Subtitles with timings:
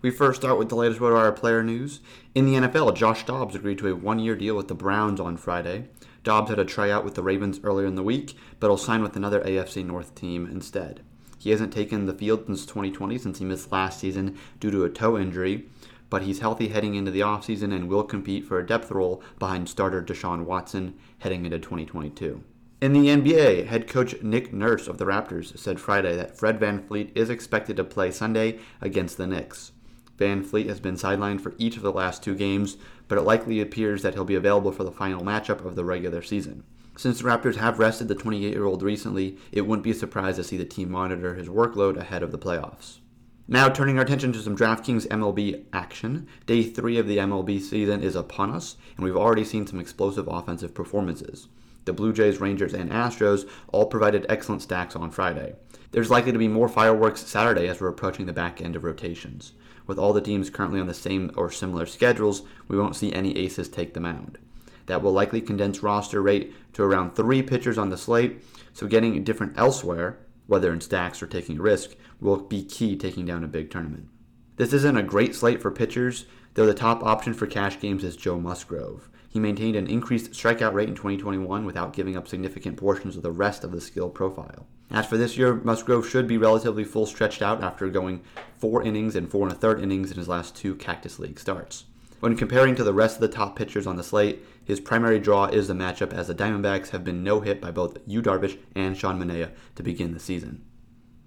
[0.00, 1.98] We first start with the latest RotoWire player news.
[2.32, 5.88] In the NFL, Josh Dobbs agreed to a one-year deal with the Browns on Friday.
[6.22, 9.16] Dobbs had a tryout with the Ravens earlier in the week, but will sign with
[9.16, 11.02] another AFC North team instead.
[11.36, 14.88] He hasn't taken the field since 2020 since he missed last season due to a
[14.88, 15.66] toe injury,
[16.10, 19.68] but he's healthy heading into the offseason and will compete for a depth role behind
[19.68, 22.44] starter Deshaun Watson heading into 2022.
[22.80, 26.82] In the NBA, head coach Nick Nurse of the Raptors said Friday that Fred Van
[26.82, 29.72] VanVleet is expected to play Sunday against the Knicks.
[30.18, 34.02] VanVleet has been sidelined for each of the last two games, but it likely appears
[34.02, 36.64] that he'll be available for the final matchup of the regular season.
[36.96, 40.36] Since the Raptors have rested the 28 year old recently, it wouldn't be a surprise
[40.36, 42.98] to see the team monitor his workload ahead of the playoffs.
[43.46, 46.26] Now, turning our attention to some DraftKings MLB action.
[46.44, 50.28] Day three of the MLB season is upon us, and we've already seen some explosive
[50.28, 51.48] offensive performances.
[51.88, 55.54] The Blue Jays, Rangers, and Astros all provided excellent stacks on Friday.
[55.90, 59.54] There's likely to be more fireworks Saturday as we're approaching the back end of rotations.
[59.86, 63.34] With all the teams currently on the same or similar schedules, we won't see any
[63.38, 64.36] aces take the mound.
[64.84, 68.44] That will likely condense roster rate to around three pitchers on the slate,
[68.74, 73.24] so getting different elsewhere, whether in stacks or taking a risk, will be key taking
[73.24, 74.08] down a big tournament.
[74.56, 78.14] This isn't a great slate for pitchers, though the top option for cash games is
[78.14, 79.08] Joe Musgrove.
[79.28, 83.30] He maintained an increased strikeout rate in 2021 without giving up significant portions of the
[83.30, 84.66] rest of the skill profile.
[84.90, 88.22] As for this year, Musgrove should be relatively full stretched out after going
[88.56, 91.84] four innings and four and a third innings in his last two Cactus League starts.
[92.20, 95.44] When comparing to the rest of the top pitchers on the slate, his primary draw
[95.46, 98.96] is the matchup as the Diamondbacks have been no hit by both Yu Darvish and
[98.96, 100.64] Sean Manaea to begin the season.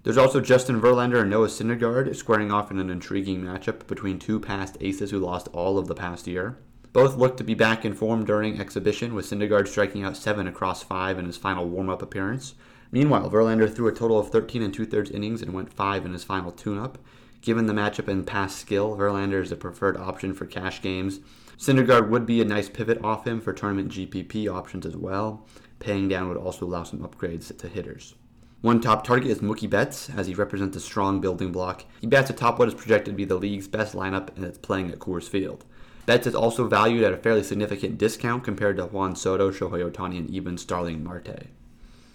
[0.02, 4.40] There's also Justin Verlander and Noah Syndergaard squaring off in an intriguing matchup between two
[4.40, 6.58] past aces who lost all of the past year.
[6.92, 10.82] Both look to be back in form during exhibition, with Syndergaard striking out seven across
[10.82, 12.54] five in his final warm-up appearance.
[12.90, 16.24] Meanwhile, Verlander threw a total of 13 and two-thirds innings and went five in his
[16.24, 16.98] final tune-up.
[17.40, 21.20] Given the matchup and past skill, Verlander is the preferred option for cash games.
[21.56, 25.46] Syndergaard would be a nice pivot off him for tournament GPP options as well.
[25.78, 28.14] Paying down would also allow some upgrades to hitters.
[28.60, 31.84] One top target is Mookie Betts, as he represents a strong building block.
[32.00, 34.90] He bats atop what is projected to be the league's best lineup, and it's playing
[34.90, 35.64] at Coors Field.
[36.04, 40.18] Betts is also valued at a fairly significant discount compared to Juan Soto, Shohei Ohtani,
[40.18, 41.46] and even Starling Marte.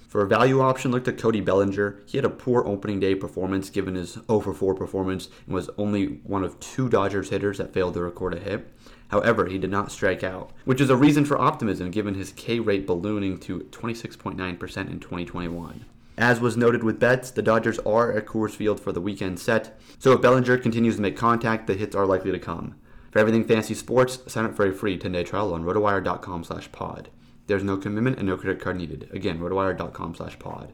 [0.07, 1.99] For a value option, look to Cody Bellinger.
[2.05, 5.69] He had a poor opening day performance given his 0 for 4 performance and was
[5.77, 8.67] only one of two Dodgers hitters that failed to record a hit.
[9.09, 12.59] However, he did not strike out, which is a reason for optimism given his K
[12.59, 15.85] rate ballooning to 26.9% in 2021.
[16.17, 19.79] As was noted with Betts, the Dodgers are at Coors Field for the weekend set,
[19.99, 22.75] so if Bellinger continues to make contact, the hits are likely to come.
[23.17, 27.09] For everything fantasy sports, sign up for a free 10-day trial on rotowire.com slash pod.
[27.47, 29.09] There's no commitment and no credit card needed.
[29.11, 30.71] Again, rotowire.com slash pod.